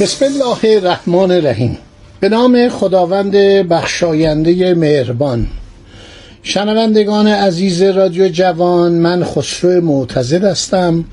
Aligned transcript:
بسم 0.00 0.24
الله 0.24 0.76
الرحمن 0.76 1.30
الرحیم. 1.30 1.78
به 2.20 2.28
نام 2.28 2.68
خداوند 2.68 3.32
بخشاینده 3.68 4.74
مهربان. 4.74 5.46
شنوندگان 6.42 7.26
عزیز 7.26 7.82
رادیو 7.82 8.28
جوان 8.28 8.92
من 8.92 9.24
خسرو 9.24 9.80
معتزد 9.80 10.44
هستم. 10.44 11.04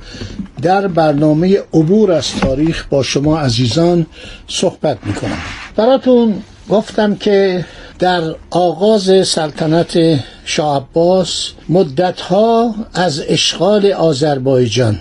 در 0.61 0.87
برنامه 0.87 1.59
عبور 1.73 2.11
از 2.11 2.35
تاریخ 2.41 2.85
با 2.89 3.03
شما 3.03 3.39
عزیزان 3.39 4.05
صحبت 4.47 4.97
می‌کنم. 5.05 5.37
براتون 5.75 6.33
گفتم 6.69 7.15
که 7.15 7.65
در 7.99 8.35
آغاز 8.49 9.27
سلطنت 9.27 10.19
شاه 10.45 10.77
عباس 10.77 11.51
مدتها 11.69 12.75
از 12.93 13.23
اشغال 13.27 13.91
آذربایجان 13.91 14.99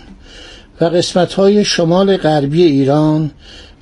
و 0.81 0.85
قسمتهای 0.85 1.65
شمال 1.65 2.17
غربی 2.17 2.63
ایران 2.63 3.31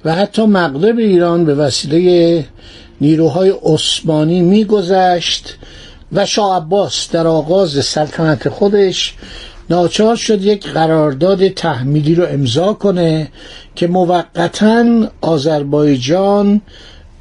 و 0.05 0.15
حتی 0.15 0.43
مغرب 0.43 0.99
ایران 0.99 1.45
به 1.45 1.55
وسیله 1.55 2.45
نیروهای 3.01 3.53
عثمانی 3.63 4.43
میگذشت 4.43 5.57
و 6.13 6.27
شاه 6.27 6.57
عباس 6.57 7.11
در 7.11 7.27
آغاز 7.27 7.85
سلطنت 7.85 8.49
خودش 8.49 9.15
ناچار 9.71 10.17
شد 10.17 10.43
یک 10.45 10.67
قرارداد 10.67 11.49
تحمیلی 11.49 12.15
رو 12.15 12.27
امضا 12.27 12.73
کنه 12.73 13.29
که 13.75 13.87
موقتا 13.87 15.09
آذربایجان 15.21 16.61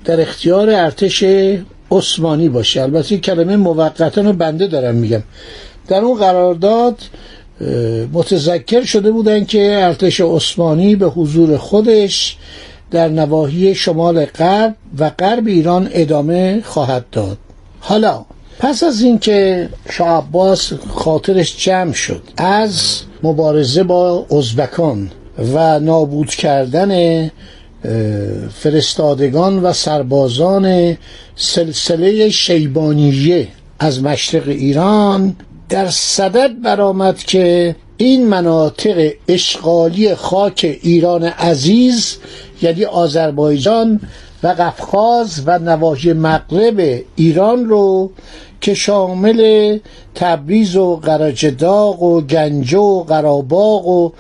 در 0.06 0.22
اختیار 0.22 0.70
ارتش 0.70 1.24
عثمانی 1.92 2.50
باشه. 2.50 2.82
البته 2.82 3.18
کلمه 3.18 3.56
موقتا 3.56 4.22
رو 4.22 4.34
بنده 4.34 4.68
دارم 4.68 4.96
میگم. 4.96 5.24
در 5.88 6.02
اون 6.02 6.20
قرارداد 6.20 6.98
متذکر 8.14 8.84
شده 8.84 9.12
بودن 9.12 9.46
که 9.46 9.80
ارتش 9.82 10.22
عثمانی 10.22 10.96
به 10.96 11.06
حضور 11.06 11.58
خودش 11.58 12.38
در 12.92 13.08
نواحی 13.08 13.76
شمال 13.76 14.26
غرب 14.26 14.76
و 15.00 15.10
غرب 15.10 15.48
ایران 15.48 15.90
ادامه 15.92 16.62
خواهد 16.66 17.06
داد. 17.12 17.38
حالا 17.80 18.26
پس 18.60 18.84
از 18.84 19.02
اینکه 19.02 19.70
شاه 19.90 20.18
عباس 20.18 20.74
خاطرش 20.74 21.66
جمع 21.66 21.94
شد 21.94 22.22
از 22.38 23.02
مبارزه 23.24 23.84
با 23.84 24.26
ازبکان 24.32 25.12
و 25.54 25.80
نابود 25.80 26.30
کردن 26.30 27.32
فرستادگان 28.54 29.64
و 29.64 29.74
سربازان 29.74 30.98
سلسله 31.36 32.30
شیبانیه 32.30 33.48
از 33.80 34.04
مشرق 34.04 34.48
ایران 34.48 35.36
در 35.70 35.90
صدد 35.90 36.62
برآمد 36.62 37.18
که 37.18 37.76
این 38.02 38.28
مناطق 38.28 39.12
اشغالی 39.28 40.16
خاک 40.16 40.80
ایران 40.82 41.24
عزیز 41.24 42.18
یعنی 42.62 42.86
آذربایجان 42.86 44.00
و 44.44 44.48
قفقاز 44.48 45.44
و 45.46 45.60
نواحی 45.60 46.14
مغرب 46.14 47.04
ایران 47.16 47.66
رو 47.66 48.12
که 48.62 48.74
شامل 48.74 49.80
تبریز 50.16 50.76
و 50.76 50.96
قراجداغ 50.96 52.04
و 52.04 52.22
گنجه 52.22 52.78
و 52.78 53.04
قراباغ 53.04 53.88
و 53.88 54.12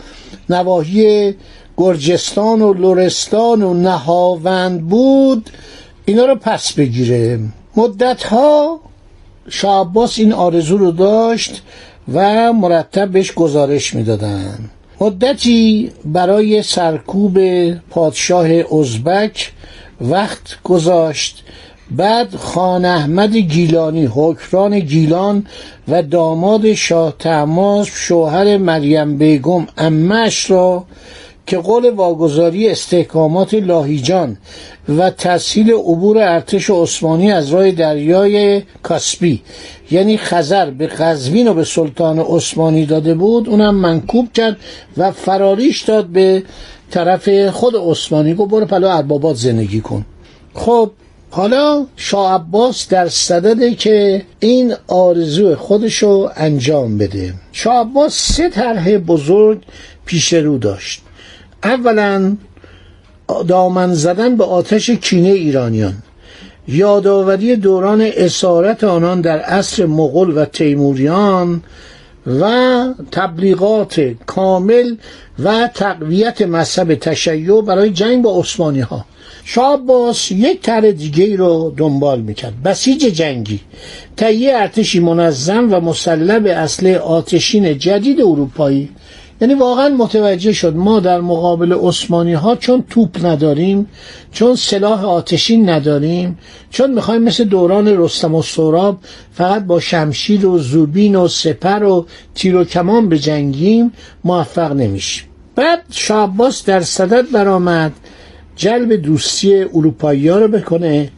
نواحی 0.49 1.35
گرجستان 1.77 2.61
و 2.61 2.73
لرستان 2.73 3.63
و 3.63 3.73
نهاوند 3.73 4.87
بود 4.87 5.49
اینا 6.05 6.25
رو 6.25 6.35
پس 6.35 6.73
بگیره 6.73 7.39
مدتها 7.75 8.79
شاه 9.49 9.81
عباس 9.81 10.19
این 10.19 10.33
آرزو 10.33 10.77
رو 10.77 10.91
داشت 10.91 11.61
و 12.13 12.53
مرتب 12.53 13.11
بهش 13.11 13.33
گزارش 13.33 13.95
می‌دادن. 13.95 14.59
مدتی 15.01 15.91
برای 16.05 16.63
سرکوب 16.63 17.37
پادشاه 17.89 18.47
ازبک 18.79 19.51
وقت 20.01 20.57
گذاشت. 20.63 21.43
بعد 21.91 22.35
خان 22.35 22.85
احمد 22.85 23.35
گیلانی 23.35 24.05
حکران 24.05 24.79
گیلان 24.79 25.45
و 25.87 26.03
داماد 26.03 26.73
شاه 26.73 27.15
تماس 27.19 27.87
شوهر 27.87 28.57
مریم 28.57 29.17
بیگم 29.17 29.67
امش 29.77 30.51
را 30.51 30.85
که 31.45 31.57
قول 31.57 31.89
واگذاری 31.89 32.69
استحکامات 32.69 33.53
لاهیجان 33.53 34.37
و 34.97 35.09
تسهیل 35.09 35.71
عبور 35.71 36.17
ارتش 36.17 36.69
عثمانی 36.69 37.31
از 37.31 37.49
راه 37.49 37.71
دریای 37.71 38.61
کاسپی 38.83 39.41
یعنی 39.91 40.17
خزر 40.17 40.69
به 40.69 40.87
قزوین 40.87 41.47
و 41.47 41.53
به 41.53 41.63
سلطان 41.63 42.19
عثمانی 42.19 42.85
داده 42.85 43.13
بود 43.13 43.49
اونم 43.49 43.75
منکوب 43.75 44.33
کرد 44.33 44.57
و 44.97 45.11
فراریش 45.11 45.81
داد 45.81 46.05
به 46.05 46.43
طرف 46.91 47.49
خود 47.49 47.75
عثمانی 47.75 48.33
گفت 48.33 48.51
برو 48.51 48.65
پلو 48.65 48.87
اربابات 48.87 49.35
زندگی 49.35 49.81
کن. 49.81 50.05
خب 50.53 50.91
حالا 51.29 51.85
شاه 51.95 52.33
عباس 52.33 52.89
در 52.89 53.07
صدده 53.07 53.73
که 53.73 54.25
این 54.39 54.73
آرزو 54.87 55.55
خودشو 55.55 56.29
انجام 56.35 56.97
بده. 56.97 57.33
شاه 57.51 57.75
عباس 57.75 58.33
سه 58.33 58.49
طرح 58.49 58.97
بزرگ 58.97 59.61
پیش 60.05 60.33
رو 60.33 60.57
داشت. 60.57 61.01
اولا 61.63 62.37
دامن 63.47 63.93
زدن 63.93 64.35
به 64.35 64.43
آتش 64.43 64.89
کینه 64.89 65.29
ایرانیان. 65.29 65.93
یادآوری 66.67 67.55
دوران 67.55 68.01
اسارت 68.01 68.83
آنان 68.83 69.21
در 69.21 69.39
عصر 69.39 69.85
مغول 69.85 70.37
و 70.37 70.45
تیموریان 70.45 71.63
و 72.27 72.49
تبلیغات 73.11 74.01
کامل 74.25 74.95
و 75.39 75.69
تقویت 75.73 76.41
مذهب 76.41 76.95
تشیع 76.95 77.61
برای 77.61 77.89
جنگ 77.89 78.23
با 78.23 78.39
عثمانی 78.39 78.79
ها 78.79 79.05
شاه 79.43 79.73
عباس 79.73 80.31
یک 80.31 80.61
طرح 80.61 80.91
دیگه 80.91 81.35
رو 81.35 81.73
دنبال 81.77 82.21
می‌کرد. 82.21 82.63
بسیج 82.63 83.05
جنگی. 83.05 83.59
تهیه 84.17 84.53
ارتشی 84.55 84.99
منظم 84.99 85.73
و 85.73 85.79
مسلح 85.79 86.39
به 86.39 86.53
اصل 86.53 86.95
آتشین 86.95 87.77
جدید 87.77 88.21
اروپایی 88.21 88.89
یعنی 89.41 89.53
واقعا 89.53 89.89
متوجه 89.89 90.53
شد 90.53 90.75
ما 90.75 90.99
در 90.99 91.21
مقابل 91.21 91.73
عثمانی 91.73 92.33
ها 92.33 92.55
چون 92.55 92.83
توپ 92.89 93.25
نداریم 93.25 93.87
چون 94.31 94.55
سلاح 94.55 95.05
آتشین 95.05 95.69
نداریم 95.69 96.37
چون 96.69 96.93
می‌خوایم 96.93 97.21
مثل 97.21 97.43
دوران 97.43 97.87
رستم 97.87 98.35
و 98.35 98.41
سراب 98.41 98.97
فقط 99.33 99.63
با 99.63 99.79
شمشیر 99.79 100.45
و 100.45 100.59
زوبین 100.59 101.15
و 101.15 101.27
سپر 101.27 101.83
و 101.83 102.05
تیر 102.35 102.55
و 102.55 102.63
کمان 102.63 103.09
بجنگیم 103.09 103.91
موفق 104.23 104.71
نمیشیم. 104.71 105.25
بعد 105.55 105.83
شعباس 105.91 106.65
در 106.65 106.81
صدد 106.81 107.31
برآمد 107.31 107.91
جلب 108.55 108.93
دوستی 108.93 109.55
اروپایی 109.55 110.27
ها 110.27 110.39
رو 110.39 110.47
بکنه. 110.47 111.09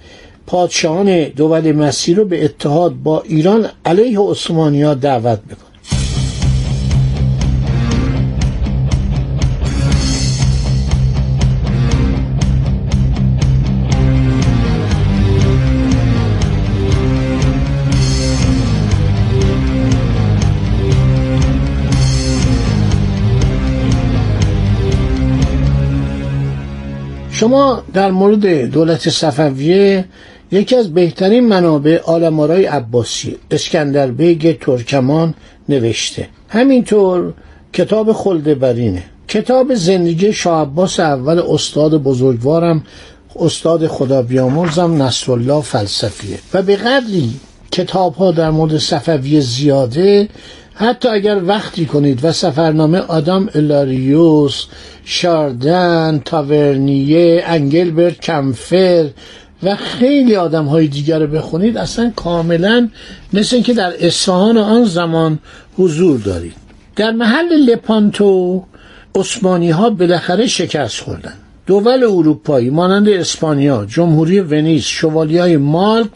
پادشاهان 0.47 1.23
دول 1.23 1.72
مسیر 1.72 2.17
رو 2.17 2.25
به 2.25 2.45
اتحاد 2.45 2.94
با 2.94 3.22
ایران 3.22 3.69
علیه 3.85 4.19
عثمانی 4.19 4.83
ها 4.83 4.94
دعوت 4.94 5.39
بکنه 5.39 5.72
شما 27.33 27.83
در 27.94 28.12
مورد 28.12 28.65
دولت 28.71 29.09
صفویه 29.09 30.06
یکی 30.51 30.75
از 30.75 30.94
بهترین 30.94 31.47
منابع 31.47 32.00
عالم‌آرای 32.06 32.65
عباسی 32.65 33.38
اسکندر 33.51 34.07
بیگ 34.07 34.57
ترکمان 34.62 35.33
نوشته. 35.69 36.27
همینطور 36.50 37.33
کتاب 37.74 38.13
خلد 38.13 38.50
برینه. 38.50 39.04
کتاب 39.27 39.75
زندگی 39.75 40.33
شاه 40.33 40.62
عباس 40.62 41.00
اول 41.00 41.39
استاد 41.39 42.03
بزرگوارم 42.03 42.83
استاد 43.36 43.88
خدا 43.88 44.21
بیامرزم 44.21 45.01
نصرالله 45.03 45.62
فلسفیه. 45.62 46.38
و 46.53 46.62
به 46.62 46.75
قدری 46.75 47.33
کتاب 47.71 48.15
ها 48.15 48.31
در 48.31 48.50
مورد 48.50 48.77
صفویه 48.77 49.39
زیاده 49.39 50.29
حتی 50.75 51.10
اگر 51.10 51.42
دقت 51.44 51.86
کنید 51.86 52.25
و 52.25 52.31
سفرنامه 52.31 53.00
آدام 53.00 53.50
اولئاریوس 53.56 54.65
شاردن 55.06 56.22
تاورنیه 56.25 57.44
انگلبرت 57.46 58.20
کمفر 58.20 59.10
و 59.64 59.75
خیلی 59.75 60.36
آدم 60.36 60.66
های 60.66 60.88
دیگر 60.88 61.20
رو 61.20 61.28
بخونید 61.28 61.78
اصلا 61.78 62.12
کاملا 62.16 62.90
مثل 63.34 63.56
اینکه 63.56 63.74
در 63.74 63.94
اصفهان 64.00 64.58
آن 64.58 64.86
زمان 64.86 65.40
حضور 65.78 66.20
دارید. 66.20 66.54
در 66.96 67.12
محل 67.12 67.54
لپانتو 67.54 68.64
عثمانی 69.16 69.70
ها 69.70 69.90
بالاخره 69.90 70.48
شکست 70.48 71.02
خوردن. 71.02 71.34
دول 71.68 72.04
اروپایی 72.04 72.70
مانند 72.70 73.10
اسپانیا 73.10 73.86
جمهوری 73.86 74.40
ونیز 74.40 74.84
شوالی 74.84 75.38
های 75.38 75.58
مالت 75.58 76.10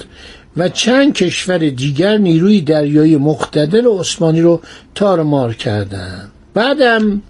و 0.58 0.70
چند 0.70 1.14
کشور 1.14 1.58
دیگر 1.58 2.18
نیروی 2.18 2.62
دریایی 2.62 3.18
مقتدر 3.18 3.88
عثمانی 4.00 4.42
رو 4.42 4.62
تارمار 4.96 5.54
کردند. 5.54 6.32
بعدم 6.54 7.22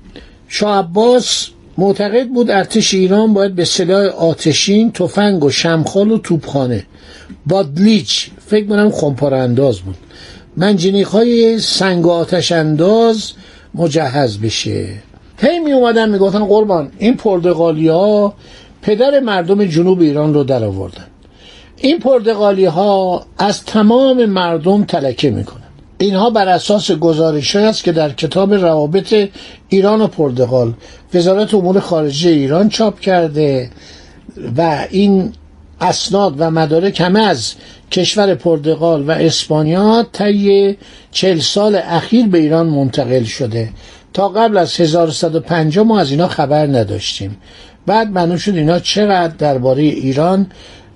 شاه 0.47 0.77
عباس 0.77 1.47
معتقد 1.77 2.27
بود 2.27 2.51
ارتش 2.51 2.93
ایران 2.93 3.33
باید 3.33 3.55
به 3.55 3.65
سلاح 3.65 4.05
آتشین 4.05 4.91
تفنگ 4.91 5.43
و 5.43 5.49
شمخال 5.49 6.11
و 6.11 6.17
توپخانه. 6.17 6.85
بادلیچ 7.45 8.29
فکر 8.47 8.67
کنم 8.67 8.91
خمپار 8.91 9.33
انداز 9.33 9.79
بود. 9.79 9.95
منجنیق 10.57 11.07
های 11.07 11.59
سنگ 11.59 12.05
و 12.05 12.09
آتش 12.11 12.51
انداز 12.51 13.31
مجهز 13.75 14.37
بشه. 14.37 14.89
هی 15.37 15.59
می 15.59 15.71
اومدن 15.71 16.09
می‌گفتن 16.09 16.45
قربان 16.45 16.91
این 16.97 17.17
پرتغالی 17.17 17.87
ها 17.87 18.33
پدر 18.81 19.19
مردم 19.19 19.65
جنوب 19.65 20.01
ایران 20.01 20.33
رو 20.33 20.43
در 20.43 20.63
آوردن 20.63 21.05
این 21.77 21.99
پرتغالی 21.99 22.65
ها 22.65 23.25
از 23.37 23.63
تمام 23.63 24.25
مردم 24.25 24.83
تلکه 24.83 25.31
می‌کنن 25.31 25.61
اینها 25.97 26.29
بر 26.29 26.47
اساس 26.47 26.91
گزارش 26.91 27.55
است 27.55 27.83
که 27.83 27.91
در 27.91 28.09
کتاب 28.09 28.53
روابط 28.53 29.29
ایران 29.69 30.01
و 30.01 30.07
پرتغال 30.07 30.73
وزارت 31.13 31.53
امور 31.53 31.79
خارجه 31.79 32.29
ایران 32.29 32.69
چاپ 32.69 32.99
کرده 32.99 33.69
و 34.57 34.87
این 34.89 35.33
اسناد 35.81 36.35
و 36.37 36.51
مدارک 36.51 37.01
همه 37.01 37.19
از 37.19 37.53
کشور 37.91 38.35
پرتغال 38.35 39.09
و 39.09 39.11
اسپانیا 39.11 40.05
طی 40.13 40.77
چل 41.11 41.39
سال 41.39 41.75
اخیر 41.75 42.27
به 42.27 42.37
ایران 42.37 42.67
منتقل 42.67 43.23
شده. 43.23 43.69
تا 44.13 44.29
قبل 44.29 44.57
از 44.57 44.81
1150 44.81 45.85
ما 45.85 45.99
از 45.99 46.11
اینا 46.11 46.27
خبر 46.27 46.67
نداشتیم. 46.67 47.37
بعد 47.85 48.11
معلوم 48.11 48.37
شد 48.37 48.55
اینا 48.55 48.79
چقدر 48.79 49.33
درباره 49.37 49.83
ایران 49.83 50.47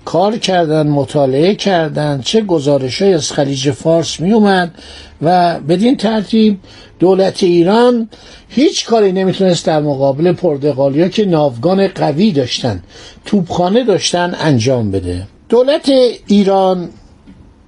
کار 0.04 0.36
کردن 0.36 0.86
مطالعه 0.86 1.54
کردن 1.54 2.20
چه 2.20 2.40
گزارش 2.40 3.02
های 3.02 3.14
از 3.14 3.32
خلیج 3.32 3.70
فارس 3.70 4.20
می 4.20 4.32
اومد 4.32 4.74
و 5.22 5.60
بدین 5.60 5.96
ترتیب 5.96 6.58
دولت 6.98 7.42
ایران 7.42 8.08
هیچ 8.48 8.86
کاری 8.86 9.12
نمی‌تونست 9.12 9.66
در 9.66 9.80
مقابل 9.80 10.32
پرتغالیا 10.32 11.08
که 11.08 11.24
ناوگان 11.24 11.88
قوی 11.88 12.32
داشتن 12.32 12.82
توپخانه 13.24 13.84
داشتن 13.84 14.34
انجام 14.40 14.90
بده. 14.90 15.26
دولت 15.48 15.90
ایران 16.26 16.88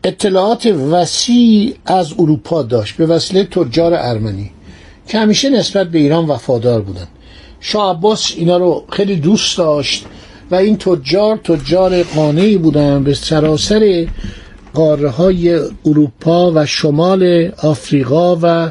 اطلاعات 0.05 0.67
وسیع 0.67 1.75
از 1.87 2.13
اروپا 2.19 2.63
داشت 2.63 2.97
به 2.97 3.07
وسیله 3.07 3.45
تجار 3.45 3.95
ارمنی 3.95 4.51
که 5.09 5.19
همیشه 5.19 5.51
نسبت 5.51 5.89
به 5.89 5.99
ایران 5.99 6.27
وفادار 6.27 6.81
بودن 6.81 7.07
شاه 7.61 7.97
عباس 7.97 8.33
اینا 8.37 8.57
رو 8.57 8.85
خیلی 8.91 9.17
دوست 9.17 9.59
داشت. 9.59 10.05
و 10.51 10.55
این 10.55 10.77
تجار 10.77 11.37
تجار 11.37 12.03
قانعی 12.03 12.59
بودن 12.59 13.05
به 13.05 13.15
سراسر 13.15 14.07
قاره 14.75 15.09
های 15.09 15.61
اروپا 15.87 16.53
و 16.55 16.67
شمال 16.67 17.53
آفریقا 17.63 18.39
و 18.43 18.71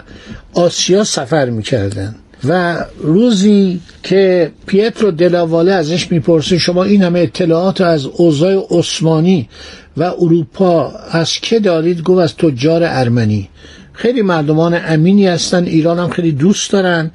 آسیا 0.54 1.04
سفر 1.04 1.50
می‌کردن. 1.50 2.16
و 2.48 2.86
روزی 3.02 3.80
که 4.04 4.52
پیترو 4.66 5.12
دلاواله 5.12 5.72
ازش 5.72 6.12
می‌پرسه 6.12 6.58
شما 6.58 6.84
این 6.84 7.04
همه 7.04 7.20
اطلاعات 7.20 7.82
از 7.82 8.06
اوضاع 8.06 8.68
عثمانی 8.70 9.50
و 9.98 10.04
اروپا 10.04 10.92
از 11.12 11.32
که 11.32 11.60
دارید؟ 11.60 12.02
گفت 12.04 12.20
از 12.20 12.36
تجار 12.36 12.82
ارمنی. 12.84 13.50
خیلی 13.94 14.22
مردمان 14.22 14.80
امینی 14.86 15.28
هستن 15.28 15.64
ایران 15.64 16.00
هم 16.00 16.10
خیلی 16.10 16.32
دوست 16.32 16.72
دارن 16.72 17.12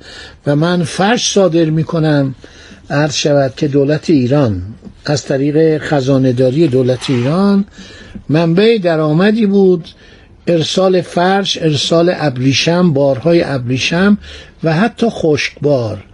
و 0.47 0.57
من 0.57 0.83
فرش 0.83 1.33
صادر 1.33 1.65
می‌کنم 1.65 2.35
عرض 2.91 3.15
شود 3.15 3.53
که 3.57 3.69
دولت 3.69 4.11
ایران 4.11 4.63
از 5.05 5.25
طریق 5.25 5.79
خزانهداری 5.79 6.69
دولت 6.69 7.11
ایران 7.11 7.65
منبع 8.29 8.79
درآمدی 8.79 9.47
بود 9.47 9.89
ارسال 10.47 11.01
فرش 11.01 11.59
ارسال 11.63 12.15
ابریشم 12.17 12.93
بارهای 12.93 13.43
ابریشم 13.43 14.19
و 14.65 14.75
حتی 14.75 15.07
خشکبار. 15.11 16.05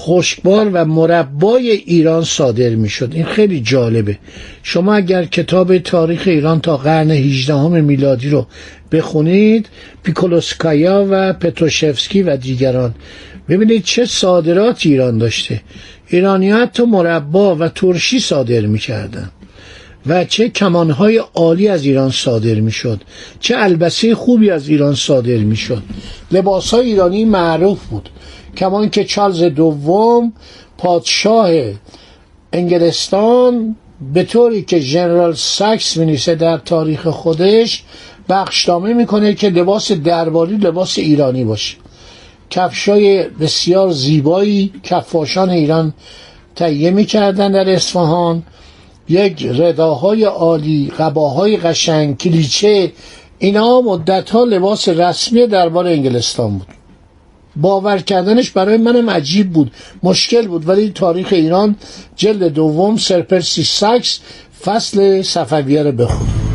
خشکبار 0.00 0.70
و 0.72 0.84
مربای 0.84 1.70
ایران 1.70 2.24
صادر 2.24 2.70
می 2.70 2.88
شد 2.88 3.10
این 3.12 3.24
خیلی 3.24 3.60
جالبه. 3.60 4.18
شما 4.62 4.94
اگر 4.94 5.24
کتاب 5.24 5.78
تاریخ 5.78 6.22
ایران 6.26 6.60
تا 6.60 6.76
قرن 6.76 7.10
18 7.10 7.68
میلادی 7.68 8.28
رو 8.28 8.46
بخونید 8.92 9.68
پیکولوسکایا 10.02 11.06
و 11.10 11.32
پتروشفسکی 11.32 12.22
و 12.22 12.36
دیگران 12.36 12.94
ببینید 13.48 13.84
چه 13.84 14.04
صادرات 14.04 14.86
ایران 14.86 15.18
داشته. 15.18 15.60
ایرانی 16.08 16.50
حتی 16.50 16.82
مربا 16.82 17.56
و 17.56 17.68
ترشی 17.68 18.20
صادر 18.20 18.60
می‌کردن. 18.60 19.30
و 20.06 20.24
چه 20.24 20.48
کمانهای 20.48 21.22
عالی 21.34 21.68
از 21.68 21.84
ایران 21.84 22.10
صادر 22.10 22.54
می‌شد 22.54 23.00
چه 23.40 23.54
البسه 23.58 24.14
خوبی 24.14 24.50
از 24.50 24.68
ایران 24.68 24.94
صادر 24.94 25.36
می‌شد. 25.36 25.82
لباس 26.32 26.74
های 26.74 26.86
ایرانی 26.86 27.24
معروف 27.24 27.84
بود 27.84 28.08
کمان 28.56 28.90
که 28.90 29.04
چارلز 29.04 29.42
دوم 29.42 30.32
پادشاه 30.78 31.50
انگلستان 32.52 33.76
به 34.14 34.24
طوری 34.24 34.62
که 34.62 34.80
جنرال 34.80 35.34
ساکس 35.34 35.96
مینیسه 35.96 36.34
در 36.34 36.58
تاریخ 36.58 37.06
خودش 37.06 37.82
بخشنامه 38.28 38.92
می‌کنه 38.92 39.34
که 39.34 39.48
لباس 39.48 39.92
درباری 39.92 40.56
لباس 40.56 40.98
ایرانی 40.98 41.44
باشه. 41.44 41.76
کفشای 42.50 43.22
بسیار 43.22 43.90
زیبایی 43.90 44.72
کفاشان 44.82 45.50
ایران 45.50 45.94
تهیه 46.56 46.90
می‌کردن 46.90 47.52
در 47.52 47.70
اصفهان. 47.70 48.42
یک 49.08 49.46
رداهای 49.46 50.24
عالی 50.24 50.92
قباهای 50.98 51.56
قشنگ 51.56 52.18
کلیچه 52.18 52.92
اینا 53.38 53.80
مدت 53.80 54.30
ها 54.30 54.44
لباس 54.44 54.88
رسمی 54.88 55.46
دربار 55.46 55.86
انگلستان 55.86 56.58
بود. 56.58 56.66
باور 57.56 57.98
کردنش 57.98 58.50
برای 58.50 58.76
منم 58.76 59.10
عجیب 59.10 59.52
بود 59.52 59.72
مشکل 60.02 60.48
بود. 60.48 60.68
ولی 60.68 60.90
تاریخ 60.90 61.28
ایران 61.32 61.76
جلد 62.16 62.42
دوم 62.42 62.96
سرپرسی 62.96 63.64
ساکس 63.64 64.20
فصل 64.64 65.22
صفویه 65.22 65.82
رو 65.82 65.92
بخون. 65.92 66.45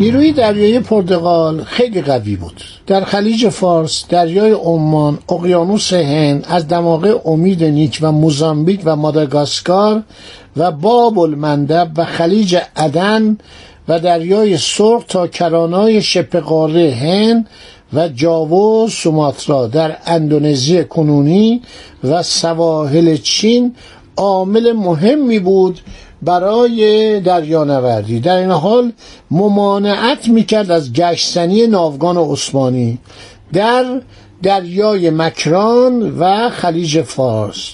نیروی 0.00 0.32
دریایی 0.32 0.80
پرتغال 0.80 1.64
خیلی 1.64 2.02
قوی 2.02 2.36
بود. 2.36 2.62
در 2.86 3.04
خلیج 3.04 3.48
فارس 3.48 4.04
دریای 4.08 4.52
عمان 4.52 5.18
اقیانوس 5.28 5.92
هند 5.92 6.46
از 6.48 6.68
دماغه 6.68 7.20
امید 7.24 7.64
نیک 7.64 7.98
و 8.02 8.12
موزامبیک 8.12 8.80
و 8.84 8.96
ماداگاسکار 8.96 10.02
و 10.56 10.72
باب 10.72 11.18
المندب 11.18 11.90
و 11.96 12.04
خلیج 12.04 12.56
عدن 12.76 13.38
و 13.88 14.00
دریای 14.00 14.56
سرخ 14.56 15.04
تا 15.08 15.26
کرانای 15.26 16.02
شبه 16.02 16.40
هند 16.94 17.48
و 17.92 18.08
جاوا 18.08 18.88
سوماترا 18.88 19.66
در 19.66 19.96
اندونزی 20.06 20.84
کنونی 20.84 21.62
و 22.04 22.22
سواحل 22.22 23.16
چین 23.16 23.74
عامل 24.16 24.72
مهمی 24.72 25.38
بود 25.38 25.80
برای 26.22 27.20
دریانوردی. 27.20 28.20
در 28.20 28.36
این 28.36 28.50
حال 28.50 28.92
ممانعت 29.30 30.28
می‌کرد 30.28 30.70
از 30.70 30.92
گشتنی 30.92 31.66
ناوگان 31.66 32.16
عثمانی 32.16 32.98
در 33.52 34.00
دریای 34.42 35.10
مکران 35.10 36.18
و 36.18 36.50
خلیج 36.50 37.02
فارس. 37.02 37.70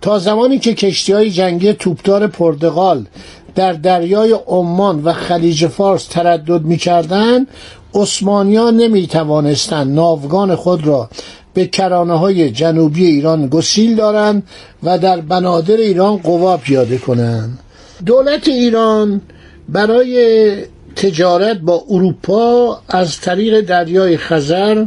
تا 0.00 0.18
زمانی 0.18 0.58
که 0.58 0.74
کشتی 0.74 1.12
های 1.12 1.30
جنگی 1.30 1.72
توپدار 1.72 2.26
پرتغال 2.26 3.06
در 3.54 3.72
دریای 3.72 4.36
عمان 4.46 5.04
و 5.04 5.12
خلیج 5.12 5.66
فارس 5.66 6.06
تردد 6.06 6.62
می‌کردند 6.62 7.48
عثمانیان 7.94 8.76
نمی 8.76 9.06
توانستند 9.06 9.94
ناوگان 9.94 10.54
خود 10.54 10.86
را 10.86 11.08
به 11.54 11.66
کرانه 11.66 12.18
های 12.18 12.50
جنوبی 12.50 13.06
ایران 13.06 13.46
گسیل 13.46 13.96
دارند 13.96 14.42
و 14.82 14.98
در 14.98 15.20
بنادر 15.20 15.76
ایران 15.76 16.16
قوا 16.16 16.56
پیاده 16.56 16.98
کنند. 16.98 17.58
دولت 18.06 18.48
ایران 18.48 19.20
برای 19.68 20.56
تجارت 20.96 21.58
با 21.58 21.84
اروپا 21.88 22.80
از 22.88 23.20
طریق 23.20 23.60
دریای 23.60 24.16
خزر 24.16 24.84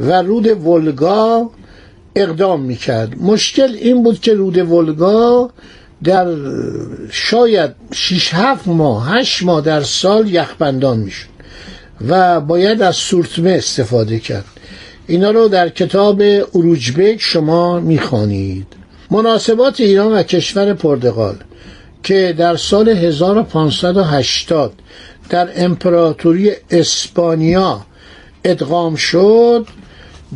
و 0.00 0.22
رود 0.22 0.66
ولگا 0.66 1.50
اقدام 2.16 2.60
می‌کرد. 2.60 3.22
مشکل 3.22 3.74
این 3.74 4.02
بود 4.02 4.20
که 4.20 4.34
رود 4.34 4.58
ولگا 4.58 5.50
در 6.04 6.26
شاید 7.10 7.70
6 7.92 8.34
7 8.34 8.68
ماه 8.68 9.10
8 9.18 9.42
ماه 9.42 9.60
در 9.60 9.82
سال 9.82 10.30
یخبندان 10.30 10.98
می‌شد 10.98 11.32
و 12.08 12.40
باید 12.40 12.82
از 12.82 12.96
سورتمه 12.96 13.50
استفاده 13.50 14.18
کرد. 14.18 14.44
اینا 15.06 15.30
رو 15.30 15.48
در 15.48 15.68
کتاب 15.68 16.22
اروجبک 16.54 17.16
شما 17.20 17.80
می‌خوانید. 17.80 18.66
مناسبات 19.10 19.80
ایران 19.80 20.12
و 20.12 20.22
کشور 20.22 20.74
پرتغال 20.74 21.34
که 22.02 22.34
در 22.38 22.56
سال 22.56 22.88
1580 22.88 24.72
در 25.28 25.48
امپراتوری 25.56 26.50
اسپانیا 26.70 27.80
ادغام 28.44 28.94
شد 28.94 29.66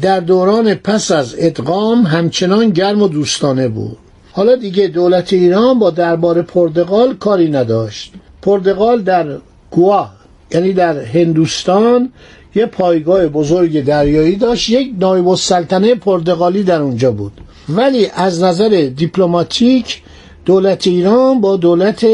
در 0.00 0.20
دوران 0.20 0.74
پس 0.74 1.10
از 1.10 1.34
ادغام 1.38 2.02
همچنان 2.02 2.70
گرم 2.70 3.02
و 3.02 3.08
دوستانه 3.08 3.68
بود. 3.68 3.98
حالا 4.32 4.56
دیگه 4.56 4.88
دولت 4.88 5.32
ایران 5.32 5.78
با 5.78 5.90
دربار 5.90 6.42
پرتغال 6.42 7.14
کاری 7.14 7.50
نداشت. 7.50 8.12
پرتغال 8.42 9.02
در 9.02 9.38
گوا 9.70 10.08
یعنی 10.50 10.72
در 10.72 11.00
هندوستان 11.00 12.12
یه 12.56 12.66
پایگاه 12.66 13.26
بزرگ 13.26 13.84
دریایی 13.84 14.36
داشت 14.36 14.70
یک 14.70 14.92
نایب 15.00 15.28
السلطنه 15.28 15.94
پرتغالی 15.94 16.62
در 16.62 16.80
اونجا 16.82 17.12
بود. 17.12 17.32
ولی 17.68 18.06
از 18.14 18.42
نظر 18.42 18.90
دیپلماتیک 18.96 20.02
دولت 20.44 20.86
ایران 20.86 21.40
با 21.40 21.56
دولت 21.56 22.06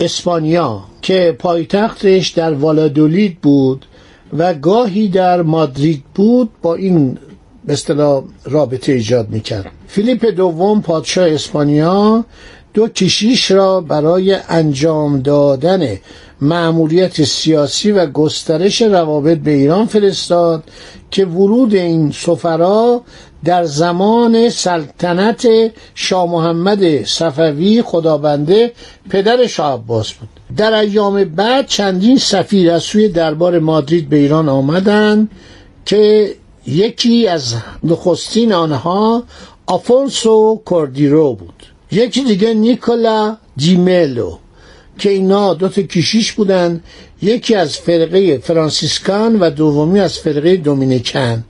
اسپانیا 0.00 0.82
که 1.02 1.36
پایتختش 1.38 2.28
در 2.28 2.52
والادولید 2.52 3.40
بود 3.40 3.86
و 4.38 4.54
گاهی 4.54 5.08
در 5.08 5.42
مادرید 5.42 6.04
بود 6.14 6.50
با 6.62 6.74
این 6.74 7.18
به 7.66 7.76
رابطه 8.44 8.92
ایجاد 8.92 9.30
می‌کرد. 9.30 9.70
فیلیپ 9.88 10.26
دوم 10.26 10.82
پادشاه 10.82 11.28
اسپانیا 11.28 12.24
دو 12.74 12.88
کشیش 12.88 13.50
را 13.50 13.80
برای 13.80 14.36
انجام 14.48 15.20
دادن 15.20 15.98
معمولیت 16.40 17.24
سیاسی 17.24 17.92
و 17.92 18.06
گسترش 18.06 18.82
روابط 18.82 19.38
به 19.38 19.50
ایران 19.50 19.86
فرستاد 19.86 20.62
که 21.10 21.24
ورود 21.24 21.74
این 21.74 22.12
سفرا 22.12 23.02
در 23.44 23.64
زمان 23.64 24.48
سلطنت 24.48 25.46
شاه 25.94 26.30
محمد 26.30 27.04
صفوی 27.04 27.82
خدابنده 27.82 28.72
پدر 29.10 29.46
شاه 29.46 29.74
عباس 29.74 30.12
بود. 30.12 30.28
در 30.56 30.74
ایام 30.74 31.24
بعد 31.24 31.66
چندین 31.66 32.18
سفیر 32.18 32.70
از 32.70 32.82
سوی 32.82 33.08
دربار 33.08 33.58
مادرید 33.58 34.08
به 34.08 34.16
ایران 34.16 34.48
آمدند 34.48 35.30
که 35.86 36.34
یکی 36.66 37.28
از 37.28 37.54
نخستین 37.84 38.52
آنها 38.52 39.22
آفونسو 39.66 40.62
کوردیرو 40.64 41.34
بود. 41.34 41.73
یکی 41.90 42.24
دیگه 42.24 42.54
نیکولا 42.54 43.36
دیملو 43.56 44.38
که 44.98 45.10
اینا 45.10 45.54
دو 45.54 45.68
تا 45.68 45.82
کشیش 45.82 46.32
بودن. 46.32 46.80
یکی 47.22 47.54
از 47.54 47.76
فرقه 47.76 48.38
فرانسیسکان 48.38 49.40
و 49.40 49.50
دومی 49.50 50.00
از 50.00 50.18
فرقه 50.18 50.56
دومینیکن. 50.56 51.44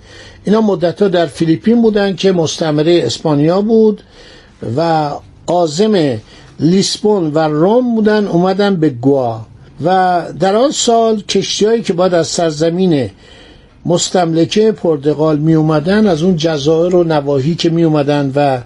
اینا 0.45 0.61
مدتها 0.61 1.09
در 1.09 1.27
فیلیپین 1.27 1.83
بودن 1.83 2.17
که 2.17 2.33
مستمره 2.33 3.03
اسپانیا 3.05 3.61
بود 3.61 4.03
و 4.77 5.11
آزم 5.47 6.19
لیسبون 6.61 7.33
و 7.33 7.39
روم 7.39 7.95
بودن 7.95 8.27
اومدن 8.27 8.77
به 8.77 8.91
گوا. 8.91 9.41
و 9.85 10.23
در 10.41 10.57
آن 10.57 10.71
سال 10.71 11.21
کشتیهایی 11.21 11.83
که 11.83 11.93
باید 11.93 12.15
از 12.15 12.27
سرزمین 12.27 13.11
مستملکه 13.87 14.73
پرتغال 14.73 15.39
می 15.39 15.55
اومدن 15.55 16.07
از 16.07 16.23
اون 16.23 16.37
جزایر 16.37 16.97
و 16.97 17.05
نواحی 17.05 17.55
که 17.55 17.71
می 17.71 17.85
اومدن 17.85 18.33
و 18.35 18.61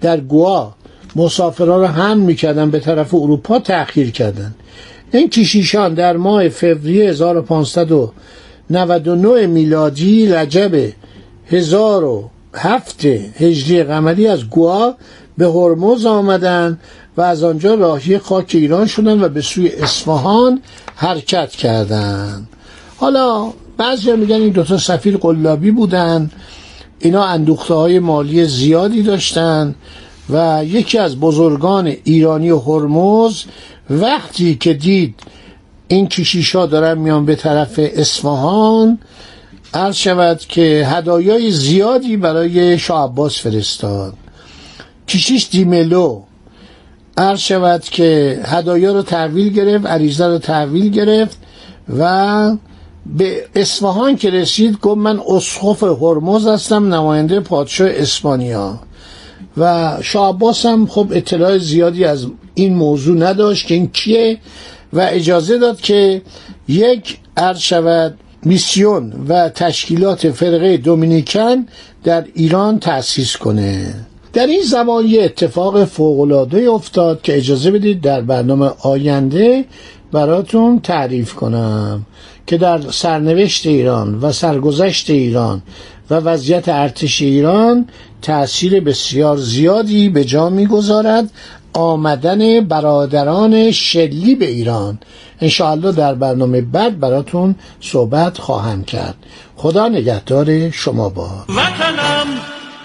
در 0.00 0.20
گوا 0.20 0.74
مسافرها 1.16 1.76
رو 1.76 1.86
هم 1.86 2.18
می‌کردن 2.18 2.70
به 2.70 2.80
طرف 2.80 3.14
اروپا 3.14 3.58
تأخیر 3.58 4.10
کردن. 4.10 4.54
این 5.12 5.28
کشیشان 5.28 5.94
در 5.94 6.16
ماه 6.16 6.48
فوریه 6.48 7.08
1599 7.08 9.46
میلادی 9.46 10.26
رجب 10.26 10.92
1007 11.50 13.04
هجری 13.34 13.82
قمری 13.82 14.26
از 14.26 14.44
گوا 14.44 14.94
به 15.38 15.46
هرمز 15.46 16.06
آمدن 16.06 16.78
و 17.16 17.20
از 17.20 17.44
آنجا 17.44 17.74
راهی 17.74 18.18
خاک 18.18 18.50
ایران 18.54 18.86
شدن 18.86 19.22
و 19.22 19.28
به 19.28 19.40
سوی 19.40 19.68
اصفهان 19.68 20.62
حرکت 20.96 21.50
کردند 21.50 22.48
حالا 22.96 23.52
بعضی 23.76 24.12
میگن 24.12 24.34
این 24.34 24.50
دوتا 24.50 24.78
سفیر 24.78 25.16
قلابی 25.16 25.70
بودن. 25.70 26.30
اینا 26.98 27.24
اندوخته 27.24 27.74
های 27.74 27.98
مالی 27.98 28.44
زیادی 28.44 29.02
داشتن. 29.02 29.74
و 30.30 30.64
یکی 30.64 30.98
از 30.98 31.20
بزرگان 31.20 31.86
ایرانی 32.04 32.48
هرمز 32.48 33.44
وقتی 33.90 34.54
که 34.54 34.74
دید 34.74 35.14
این 35.88 36.08
کشیشا 36.08 36.66
دارن 36.66 36.98
میان 36.98 37.24
به 37.24 37.34
طرف 37.34 37.80
اصفهان 37.82 38.98
عرض 39.74 39.96
شود 39.96 40.38
که 40.38 40.86
هدایای 40.86 41.50
زیادی 41.50 42.16
برای 42.16 42.78
شاه 42.78 43.04
عباس 43.04 43.40
فرستاد. 43.40 44.14
کشیش 45.08 45.48
دیملو 45.50 46.22
عرض 47.16 47.40
شود 47.40 47.82
که 47.82 48.40
هدایا 48.44 48.92
رو 48.92 49.02
تحویل 49.02 49.52
گرفت 49.52 49.86
عریضه 49.86 50.26
رو 50.26 50.38
تحویل 50.38 50.90
گرفت 50.90 51.38
و 51.98 52.56
به 53.06 53.44
اصفهان 53.54 54.16
که 54.16 54.30
رسید 54.30 54.80
گفت 54.80 54.98
من 54.98 55.20
اسخف 55.28 55.82
هرمز 55.82 56.46
هستم 56.46 56.94
نماینده 56.94 57.40
پادشاه 57.40 57.88
اسپانیا. 57.90 58.80
و 59.60 59.96
شاه 60.02 60.28
عباس 60.28 60.66
هم 60.66 60.86
خب 60.86 61.06
اطلاع 61.10 61.58
زیادی 61.58 62.04
از 62.04 62.26
این 62.54 62.74
موضوع 62.74 63.18
نداشت 63.18 63.66
که 63.66 63.74
این 63.74 63.90
کیه 63.90 64.38
و 64.92 65.08
اجازه 65.10 65.58
داد 65.58 65.80
که 65.80 66.22
یک 66.68 67.18
عرض 67.36 67.58
شود 67.58 68.18
میسیون 68.42 69.12
و 69.28 69.48
تشکیلات 69.48 70.30
فرقه 70.30 70.76
دومینیکن 70.76 71.66
در 72.04 72.24
ایران 72.34 72.78
تأسیس 72.78 73.36
کنه. 73.36 73.94
در 74.32 74.46
این 74.46 74.62
زمان 74.62 75.06
یه 75.06 75.22
اتفاق 75.22 75.84
فوقلاده 75.84 76.70
افتاد 76.70 77.22
که 77.22 77.36
اجازه 77.36 77.70
بدید 77.70 78.00
در 78.00 78.20
برنامه 78.20 78.70
آینده 78.82 79.64
براتون 80.12 80.80
تعریف 80.80 81.34
کنم 81.34 82.06
که 82.46 82.56
در 82.56 82.80
سرنوشت 82.90 83.66
ایران 83.66 84.14
و 84.20 84.32
سرگذشت 84.32 85.10
ایران 85.10 85.62
و 86.10 86.14
وضعیت 86.14 86.68
ارتش 86.68 87.22
ایران 87.22 87.88
تأثیر 88.22 88.80
بسیار 88.80 89.36
زیادی 89.36 90.08
به 90.08 90.24
جا 90.24 90.50
می‌گذارد 90.50 91.30
آمدن 91.72 92.60
برادران 92.60 93.70
شلی 93.70 94.34
به 94.34 94.46
ایران. 94.48 94.98
انشاءالله 95.40 95.92
در 95.92 96.14
برنامه 96.14 96.60
بعد 96.60 97.00
براتون 97.00 97.54
صحبت 97.80 98.38
خواهم 98.38 98.84
کرد. 98.84 99.14
خدا 99.56 99.88
نگهدار 99.88 100.70
شما 100.70 101.08
با 101.08 101.28
وطنم 101.48 102.26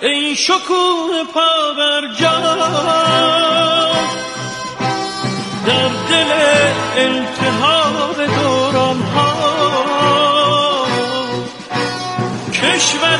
ای 0.02 0.36
شکوه 0.36 1.24
پا 1.34 1.64
در 5.66 5.90
دل 6.10 6.32
التحاب 6.98 8.16
دوران 8.16 9.02
ها 9.02 10.86
کشور 12.54 13.20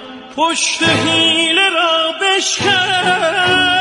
پشت 0.35 0.83
حیله 0.83 1.69
را 1.69 2.11
بشکن. 2.21 3.71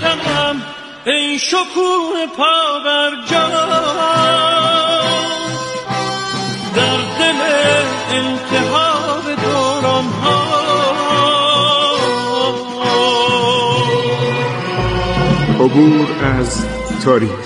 کنم 0.00 0.62
این 1.06 1.38
شکوه 1.38 2.26
پا 2.36 2.78
بر 2.84 3.10
جان 3.30 3.50
در 6.74 6.96
دل 7.18 7.40
التحاب 8.10 9.24
دوران 9.42 10.04
ها 10.04 10.46
عبور 15.60 16.06
از 16.38 16.66
تاریخ. 17.04 17.45